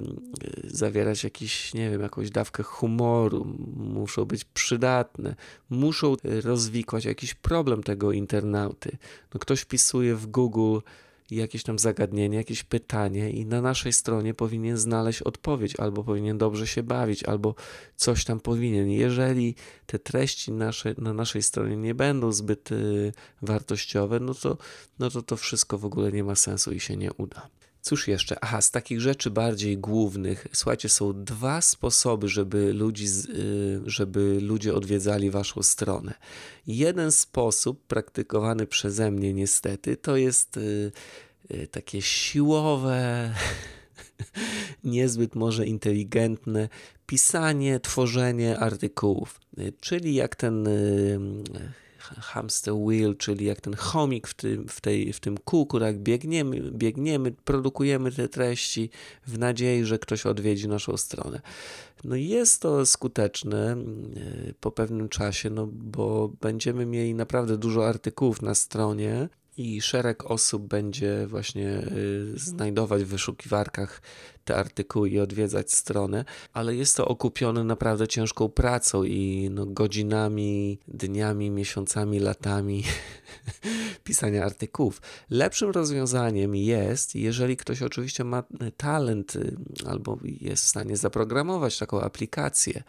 y, 0.65 0.69
zawierać 0.69 1.23
jakiś, 1.23 1.73
nie 1.73 1.89
wiem, 1.89 2.01
jakąś 2.01 2.29
dawkę 2.29 2.63
humoru, 2.63 3.45
muszą 3.75 4.25
być 4.25 4.43
przydatne, 4.43 5.35
muszą 5.69 6.15
rozwikłać 6.43 7.05
jakiś 7.05 7.33
problem 7.33 7.83
tego 7.83 8.11
internauty. 8.11 8.97
No, 9.33 9.39
ktoś 9.39 9.61
wpisuje 9.61 10.15
w 10.15 10.27
Google 10.27 10.79
jakieś 11.31 11.63
tam 11.63 11.79
zagadnienie, 11.79 12.37
jakieś 12.37 12.63
pytanie 12.63 13.29
i 13.29 13.45
na 13.45 13.61
naszej 13.61 13.93
stronie 13.93 14.33
powinien 14.33 14.77
znaleźć 14.77 15.21
odpowiedź, 15.21 15.79
albo 15.79 16.03
powinien 16.03 16.37
dobrze 16.37 16.67
się 16.67 16.83
bawić, 16.83 17.23
albo 17.23 17.55
coś 17.95 18.25
tam 18.25 18.39
powinien. 18.39 18.89
Jeżeli 18.89 19.55
te 19.85 19.99
treści 19.99 20.51
nasze, 20.51 20.95
na 20.97 21.13
naszej 21.13 21.43
stronie 21.43 21.77
nie 21.77 21.95
będą 21.95 22.31
zbyt 22.31 22.71
y, 22.71 23.13
wartościowe, 23.41 24.19
no 24.19 24.33
to, 24.33 24.57
no 24.99 25.09
to 25.09 25.21
to 25.21 25.37
wszystko 25.37 25.77
w 25.77 25.85
ogóle 25.85 26.11
nie 26.11 26.23
ma 26.23 26.35
sensu 26.35 26.71
i 26.71 26.79
się 26.79 26.97
nie 26.97 27.13
uda. 27.13 27.49
Cóż 27.85 28.07
jeszcze? 28.07 28.37
Aha, 28.41 28.61
z 28.61 28.71
takich 28.71 29.01
rzeczy 29.01 29.31
bardziej 29.31 29.77
głównych, 29.77 30.47
słuchajcie, 30.53 30.89
są 30.89 31.23
dwa 31.23 31.61
sposoby, 31.61 32.27
żeby, 32.27 32.73
ludzi, 32.73 33.05
y, 33.29 33.81
żeby 33.85 34.39
ludzie 34.41 34.73
odwiedzali 34.73 35.31
waszą 35.31 35.63
stronę. 35.63 36.13
Jeden 36.67 37.11
sposób, 37.11 37.87
praktykowany 37.87 38.67
przeze 38.67 39.11
mnie 39.11 39.33
niestety, 39.33 39.97
to 39.97 40.17
jest 40.17 40.57
y, 40.57 40.91
y, 41.51 41.67
takie 41.67 42.01
siłowe, 42.01 43.33
niezbyt 44.83 45.35
może 45.35 45.65
inteligentne 45.65 46.69
pisanie, 47.05 47.79
tworzenie 47.79 48.59
artykułów. 48.59 49.39
Czyli 49.79 50.15
jak 50.15 50.35
ten 50.35 50.67
hamster 52.17 52.73
wheel, 52.73 53.17
czyli 53.17 53.45
jak 53.45 53.61
ten 53.61 53.75
chomik 53.75 54.27
w 54.27 54.33
tym, 54.33 54.67
w 54.67 54.81
tej, 54.81 55.13
w 55.13 55.19
tym 55.19 55.37
kółku, 55.37 55.79
tak 55.79 55.99
biegniemy, 55.99 56.71
biegniemy, 56.71 57.31
produkujemy 57.31 58.11
te 58.11 58.29
treści 58.29 58.89
w 59.27 59.39
nadziei, 59.39 59.85
że 59.85 59.99
ktoś 59.99 60.25
odwiedzi 60.25 60.67
naszą 60.67 60.97
stronę. 60.97 61.41
No 62.03 62.15
jest 62.15 62.61
to 62.61 62.85
skuteczne 62.85 63.71
e, 63.71 63.77
po 64.59 64.71
pewnym 64.71 65.09
czasie, 65.09 65.49
no 65.49 65.67
bo 65.71 66.31
będziemy 66.41 66.85
mieli 66.85 67.15
naprawdę 67.15 67.57
dużo 67.57 67.87
artykułów 67.87 68.41
na 68.41 68.55
stronie, 68.55 69.29
i 69.57 69.81
szereg 69.81 70.31
osób 70.31 70.67
będzie 70.67 71.27
właśnie 71.27 71.69
y, 71.77 72.39
znajdować 72.39 73.03
w 73.03 73.07
wyszukiwarkach 73.07 74.01
te 74.45 74.55
artykuły 74.55 75.09
i 75.09 75.19
odwiedzać 75.19 75.73
stronę, 75.73 76.25
ale 76.53 76.75
jest 76.75 76.97
to 76.97 77.07
okupione 77.07 77.63
naprawdę 77.63 78.07
ciężką 78.07 78.49
pracą 78.49 79.03
i 79.03 79.49
no, 79.51 79.65
godzinami, 79.65 80.79
dniami, 80.87 81.51
miesiącami, 81.51 82.19
latami 82.19 82.83
pisania 84.03 84.45
artykułów. 84.45 85.01
Lepszym 85.29 85.69
rozwiązaniem 85.69 86.55
jest, 86.55 87.15
jeżeli 87.15 87.57
ktoś 87.57 87.81
oczywiście 87.81 88.23
ma 88.23 88.43
talent 88.77 89.35
y, 89.35 89.55
albo 89.87 90.19
jest 90.23 90.63
w 90.63 90.67
stanie 90.67 90.97
zaprogramować 90.97 91.77
taką 91.79 92.01
aplikację, 92.01 92.83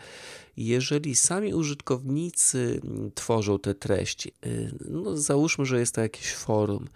jeżeli 0.56 1.16
sami 1.16 1.54
użytkownicy 1.54 2.80
tworzą 3.14 3.58
te 3.58 3.74
treści, 3.74 4.32
y, 4.46 4.72
no 4.88 5.16
załóżmy, 5.16 5.66
że 5.66 5.78
jest 5.78 5.94
to 5.94 6.00
jakieś 6.00 6.34
forum, 6.34 6.88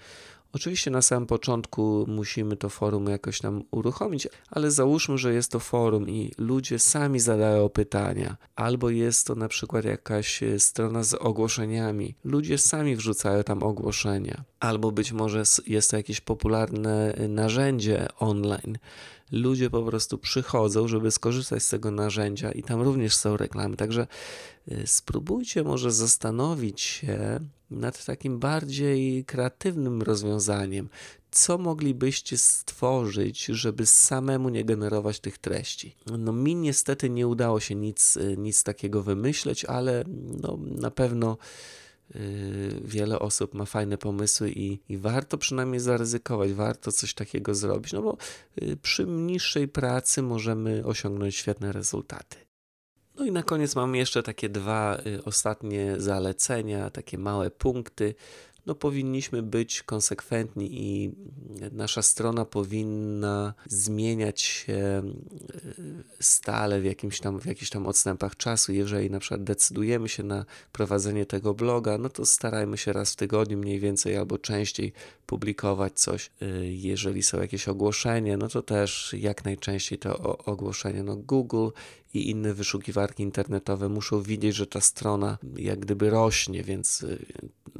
Oczywiście 0.52 0.90
na 0.90 1.02
samym 1.02 1.26
początku 1.26 2.04
musimy 2.08 2.56
to 2.56 2.68
forum 2.68 3.06
jakoś 3.06 3.42
nam 3.42 3.62
uruchomić, 3.70 4.28
ale 4.50 4.70
załóżmy, 4.70 5.18
że 5.18 5.34
jest 5.34 5.52
to 5.52 5.60
forum 5.60 6.08
i 6.08 6.32
ludzie 6.38 6.78
sami 6.78 7.20
zadają 7.20 7.68
pytania, 7.68 8.36
albo 8.56 8.90
jest 8.90 9.26
to 9.26 9.34
na 9.34 9.48
przykład 9.48 9.84
jakaś 9.84 10.42
e, 10.42 10.60
strona 10.60 11.02
z 11.02 11.14
ogłoszeniami. 11.14 12.14
Ludzie 12.24 12.58
sami 12.58 12.96
wrzucają 12.96 13.42
tam 13.42 13.62
ogłoszenia, 13.62 14.44
albo 14.60 14.92
być 14.92 15.12
może 15.12 15.42
jest 15.66 15.90
to 15.90 15.96
jakieś 15.96 16.20
popularne 16.20 17.14
e, 17.14 17.28
narzędzie 17.28 18.08
online. 18.18 18.78
Ludzie 19.32 19.70
po 19.70 19.82
prostu 19.82 20.18
przychodzą, 20.18 20.88
żeby 20.88 21.10
skorzystać 21.10 21.62
z 21.62 21.68
tego 21.68 21.90
narzędzia 21.90 22.52
i 22.52 22.62
tam 22.62 22.82
również 22.82 23.16
są 23.16 23.36
reklamy. 23.36 23.76
Także 23.76 24.06
e, 24.68 24.86
spróbujcie 24.86 25.62
może 25.62 25.92
zastanowić 25.92 26.80
się, 26.80 27.40
nad 27.70 28.04
takim 28.04 28.38
bardziej 28.38 29.24
kreatywnym 29.24 30.02
rozwiązaniem. 30.02 30.88
Co 31.30 31.58
moglibyście 31.58 32.38
stworzyć, 32.38 33.44
żeby 33.44 33.86
samemu 33.86 34.48
nie 34.48 34.64
generować 34.64 35.20
tych 35.20 35.38
treści? 35.38 35.96
No, 36.18 36.32
mi 36.32 36.54
niestety 36.54 37.10
nie 37.10 37.28
udało 37.28 37.60
się 37.60 37.74
nic, 37.74 38.18
nic 38.36 38.62
takiego 38.62 39.02
wymyśleć, 39.02 39.64
ale 39.64 40.04
no, 40.42 40.58
na 40.60 40.90
pewno 40.90 41.38
yy, 42.14 42.20
wiele 42.84 43.18
osób 43.18 43.54
ma 43.54 43.64
fajne 43.64 43.98
pomysły 43.98 44.50
i, 44.50 44.80
i, 44.88 44.98
warto 44.98 45.38
przynajmniej 45.38 45.80
zaryzykować, 45.80 46.52
warto 46.52 46.92
coś 46.92 47.14
takiego 47.14 47.54
zrobić, 47.54 47.92
no 47.92 48.02
bo 48.02 48.16
yy, 48.56 48.76
przy 48.76 49.06
niższej 49.06 49.68
pracy 49.68 50.22
możemy 50.22 50.84
osiągnąć 50.84 51.36
świetne 51.36 51.72
rezultaty. 51.72 52.49
No 53.20 53.26
i 53.26 53.32
na 53.32 53.42
koniec 53.42 53.76
mam 53.76 53.94
jeszcze 53.94 54.22
takie 54.22 54.48
dwa 54.48 54.98
y, 55.06 55.24
ostatnie 55.24 55.94
zalecenia, 55.98 56.90
takie 56.90 57.18
małe 57.18 57.50
punkty, 57.50 58.14
no 58.66 58.74
powinniśmy 58.74 59.42
być 59.42 59.82
konsekwentni 59.82 60.68
i 60.72 61.12
nasza 61.72 62.02
strona 62.02 62.44
powinna 62.44 63.54
zmieniać 63.66 64.40
się 64.40 64.72
e, 64.74 65.02
stale 66.20 66.80
w, 66.80 66.84
jakimś 66.84 67.20
tam, 67.20 67.40
w 67.40 67.46
jakichś 67.46 67.70
tam 67.70 67.86
odstępach 67.86 68.36
czasu. 68.36 68.72
Jeżeli 68.72 69.10
na 69.10 69.18
przykład 69.18 69.44
decydujemy 69.44 70.08
się 70.08 70.22
na 70.22 70.44
prowadzenie 70.72 71.26
tego 71.26 71.54
bloga, 71.54 71.98
no 71.98 72.08
to 72.08 72.26
starajmy 72.26 72.78
się 72.78 72.92
raz 72.92 73.12
w 73.12 73.16
tygodniu 73.16 73.58
mniej 73.58 73.78
więcej 73.80 74.16
albo 74.16 74.38
częściej 74.38 74.92
publikować 75.26 75.92
coś. 75.92 76.30
E, 76.42 76.46
jeżeli 76.66 77.22
są 77.22 77.40
jakieś 77.40 77.68
ogłoszenia, 77.68 78.36
no 78.36 78.48
to 78.48 78.62
też 78.62 79.14
jak 79.18 79.44
najczęściej 79.44 79.98
te 79.98 80.18
ogłoszenia. 80.44 81.02
No 81.02 81.16
Google 81.16 81.68
i 82.14 82.30
inne 82.30 82.54
wyszukiwarki 82.54 83.22
internetowe 83.22 83.88
muszą 83.88 84.22
widzieć, 84.22 84.56
że 84.56 84.66
ta 84.66 84.80
strona 84.80 85.38
jak 85.56 85.78
gdyby 85.78 86.10
rośnie, 86.10 86.62
więc 86.62 87.02
e, 87.02 87.16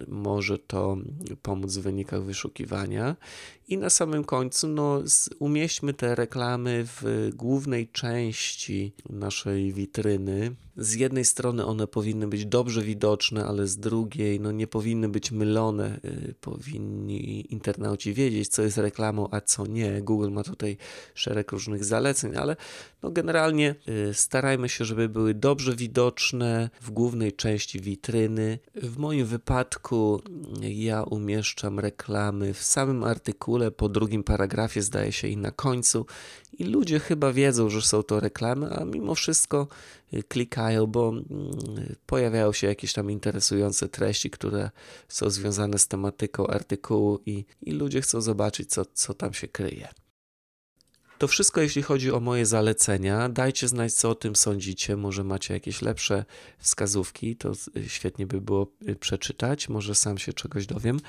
może 0.08 0.58
to 0.58 0.96
pomóc 1.42 1.76
w 1.76 1.82
wynikach 1.82 2.22
wyszukiwania. 2.22 3.16
I 3.68 3.78
na 3.78 3.90
samym 3.90 4.24
końcu 4.24 4.68
no, 4.68 5.02
umieśćmy 5.38 5.94
te 5.94 6.14
reklamy 6.14 6.86
w 6.86 7.30
głównej 7.34 7.88
części 7.88 8.92
naszej 9.10 9.72
witryny. 9.72 10.56
Z 10.76 10.94
jednej 10.94 11.24
strony 11.24 11.66
one 11.66 11.86
powinny 11.86 12.28
być 12.28 12.46
dobrze 12.46 12.82
widoczne, 12.82 13.44
ale 13.44 13.66
z 13.66 13.76
drugiej 13.76 14.40
no, 14.40 14.52
nie 14.52 14.66
powinny 14.66 15.08
być 15.08 15.30
mylone. 15.30 16.00
Y, 16.04 16.34
powinni 16.40 17.52
internauci 17.52 18.14
wiedzieć, 18.14 18.48
co 18.48 18.62
jest 18.62 18.78
reklamą, 18.78 19.28
a 19.30 19.40
co 19.40 19.66
nie. 19.66 20.02
Google 20.02 20.30
ma 20.30 20.42
tutaj 20.42 20.76
szereg 21.14 21.52
różnych 21.52 21.84
zaleceń, 21.84 22.36
ale 22.36 22.56
no, 23.02 23.10
generalnie 23.10 23.74
y, 23.88 24.14
starajmy 24.20 24.68
się, 24.68 24.84
żeby 24.84 25.08
były 25.08 25.34
dobrze 25.34 25.76
widoczne 25.76 26.70
w 26.80 26.90
głównej 26.90 27.32
części 27.32 27.80
witryny. 27.80 28.58
W 28.74 28.98
moim 28.98 29.26
wypadku 29.26 30.22
ja 30.60 31.02
umieszczam 31.02 31.78
reklamy 31.78 32.54
w 32.54 32.62
samym 32.62 33.04
artykule, 33.04 33.70
po 33.70 33.88
drugim 33.88 34.24
paragrafie 34.24 34.82
zdaje 34.82 35.12
się 35.12 35.28
i 35.28 35.36
na 35.36 35.50
końcu 35.50 36.06
i 36.60 36.64
ludzie 36.64 36.98
chyba 36.98 37.32
wiedzą, 37.32 37.70
że 37.70 37.82
są 37.82 38.02
to 38.02 38.20
reklamy, 38.20 38.70
a 38.70 38.84
mimo 38.84 39.14
wszystko 39.14 39.68
y, 40.14 40.22
klikają, 40.22 40.86
bo 40.86 41.08
mm, 41.08 41.26
pojawiają 42.06 42.52
się 42.52 42.66
jakieś 42.66 42.92
tam 42.92 43.10
interesujące 43.10 43.88
treści, 43.88 44.30
które 44.30 44.70
są 45.08 45.30
związane 45.30 45.78
z 45.78 45.88
tematyką 45.88 46.46
artykułu 46.46 47.20
i, 47.26 47.44
i 47.62 47.72
ludzie 47.72 48.00
chcą 48.00 48.20
zobaczyć, 48.20 48.70
co, 48.70 48.84
co 48.94 49.14
tam 49.14 49.34
się 49.34 49.48
kryje. 49.48 49.88
To 51.20 51.28
wszystko, 51.28 51.60
jeśli 51.60 51.82
chodzi 51.82 52.12
o 52.12 52.20
moje 52.20 52.46
zalecenia. 52.46 53.28
Dajcie 53.28 53.68
znać, 53.68 53.92
co 53.92 54.10
o 54.10 54.14
tym 54.14 54.36
sądzicie. 54.36 54.96
Może 54.96 55.24
macie 55.24 55.54
jakieś 55.54 55.82
lepsze 55.82 56.24
wskazówki, 56.58 57.36
to 57.36 57.52
świetnie 57.86 58.26
by 58.26 58.40
było 58.40 58.66
y, 58.88 58.96
przeczytać. 58.96 59.68
Może 59.68 59.94
sam 59.94 60.18
się 60.18 60.32
czegoś 60.32 60.66
dowiem. 60.66 61.00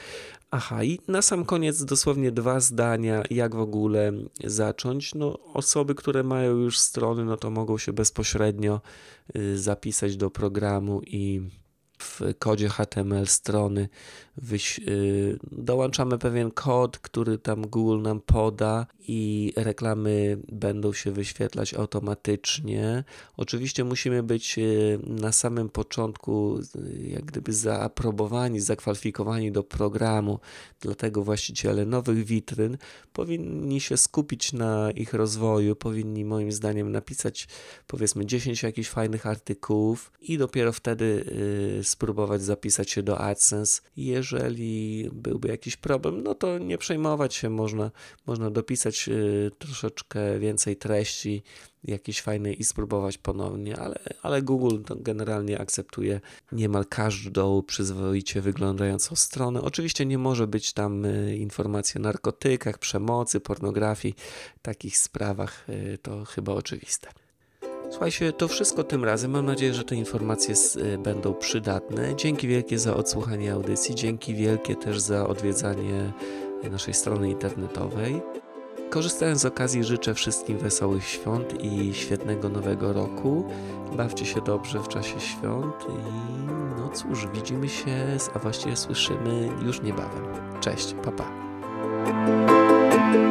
Aha, 0.52 0.84
i 0.84 1.00
na 1.08 1.22
sam 1.22 1.46
koniec 1.46 1.86
dosłownie 1.86 2.32
dwa 2.32 2.60
zdania, 2.60 3.24
jak 3.30 3.56
w 3.56 3.60
ogóle 3.60 4.14
zacząć. 4.44 5.16
No, 5.16 5.40
osoby, 5.54 5.96
które 5.96 6.24
mają 6.24 6.58
już 6.58 6.80
strony, 6.80 7.26
no 7.26 7.38
to 7.38 7.50
mogą 7.50 7.78
się 7.78 7.94
bezpośrednio 7.94 8.82
y, 9.36 9.60
zapisać 9.60 10.18
do 10.18 10.30
programu 10.30 11.02
i 11.08 11.42
w 12.02 12.22
kodzie 12.40 12.70
HTML 12.70 13.28
strony 13.28 13.90
y, 14.88 15.40
dołączamy 15.52 16.18
pewien 16.18 16.52
kod, 16.52 17.00
który 17.00 17.38
tam 17.38 17.68
Google 17.68 18.02
nam 18.02 18.22
poda 18.22 18.86
i 19.08 19.54
reklamy 19.56 20.38
będą 20.52 20.94
się 20.94 21.12
wyświetlać 21.12 21.74
automatycznie. 21.74 23.04
Oczywiście 23.38 23.84
musimy 23.84 24.24
być 24.24 24.58
y, 24.58 25.00
na 25.04 25.32
samym 25.32 25.70
początku 25.70 26.60
y, 26.76 27.10
jak 27.10 27.26
gdyby 27.26 27.54
zaaprobowani, 27.54 28.60
zakwalifikowani 28.60 29.52
do 29.52 29.64
programu, 29.64 30.40
dlatego 30.82 31.24
właściciele 31.24 31.86
nowych 31.86 32.26
witryn 32.26 32.78
powinni 33.14 33.82
się 33.82 33.98
skupić 33.98 34.54
na 34.54 34.92
ich 34.92 35.14
rozwoju, 35.14 35.76
powinni 35.76 36.26
moim 36.26 36.52
zdaniem 36.52 36.92
napisać 36.92 37.48
powiedzmy 37.88 38.26
10 38.26 38.64
jakichś 38.64 38.90
fajnych 38.90 39.26
artykułów 39.26 40.12
i 40.22 40.38
dopiero 40.38 40.72
wtedy 40.72 41.26
spróbować 41.92 42.42
zapisać 42.42 42.90
się 42.92 43.04
do 43.04 43.20
AdSense. 43.20 43.82
Jeżeli 43.98 45.10
byłby 45.14 45.48
jakiś 45.48 45.78
problem, 45.78 46.24
no 46.24 46.36
to 46.36 46.58
nie 46.58 46.78
przejmować 46.78 47.36
się, 47.36 47.50
można, 47.50 47.92
można 48.26 48.52
dopisać 48.52 49.10
y, 49.10 49.52
troszeczkę 49.60 50.40
więcej 50.40 50.76
treści 50.78 51.44
jakiejś 51.84 52.22
fajnej 52.22 52.62
i 52.62 52.64
spróbować 52.64 53.18
ponownie, 53.18 53.78
ale, 53.78 54.00
ale 54.22 54.42
Google 54.42 54.78
generalnie 54.96 55.60
akceptuje 55.60 56.22
niemal 56.52 56.86
każdą 56.86 57.64
przyzwoicie 57.64 58.42
wyglądającą 58.42 59.16
stronę. 59.16 59.62
Oczywiście 59.62 60.06
nie 60.06 60.18
może 60.18 60.48
być 60.48 60.74
tam 60.74 61.06
y, 61.06 61.38
informacji 61.38 61.98
o 61.98 62.02
narkotykach, 62.02 62.78
przemocy, 62.78 63.40
pornografii, 63.40 64.16
takich 64.62 64.98
sprawach 64.98 65.70
y, 65.70 65.98
to 66.02 66.26
chyba 66.26 66.54
oczywiste. 66.54 67.21
Słuchajcie, 67.92 68.34
to 68.34 68.48
wszystko 68.48 68.84
tym 68.84 69.06
razem. 69.06 69.32
Mam 69.32 69.46
nadzieję, 69.46 69.74
że 69.74 69.84
te 69.84 69.96
informacje 69.96 70.56
y, 70.78 70.98
będą 70.98 71.34
przydatne. 71.34 72.16
Dzięki 72.16 72.48
wielkie 72.48 72.80
za 72.80 72.96
odsłuchanie 72.96 73.54
audycji, 73.54 73.96
dzięki 73.96 74.36
wielkie 74.36 74.76
też 74.76 75.00
za 75.00 75.28
odwiedzanie 75.28 76.12
naszej 76.72 76.94
strony 76.94 77.30
internetowej. 77.30 78.22
Korzystając 78.90 79.42
z 79.42 79.46
okazji 79.46 79.84
życzę 79.84 80.14
wszystkim 80.14 80.58
wesołych 80.58 81.04
świąt 81.04 81.64
i 81.64 81.94
świetnego 81.94 82.50
nowego 82.50 82.94
roku. 82.94 83.44
Bawcie 83.98 84.26
się 84.26 84.42
dobrze 84.42 84.80
w 84.80 84.88
czasie 84.88 85.20
świąt 85.20 85.76
i 85.90 86.22
no 86.78 86.90
cóż, 86.90 87.28
widzimy 87.34 87.70
się, 87.70 88.18
a 88.34 88.40
właściwie 88.40 88.76
słyszymy 88.76 89.50
już 89.66 89.82
niebawem. 89.82 90.26
Cześć, 90.62 90.94
papa. 90.94 91.32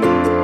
Pa. 0.03 0.40